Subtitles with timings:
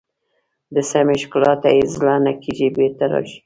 [0.75, 3.37] د سیمې ښکلا ته یې زړه نه کېږي بېرته راشئ.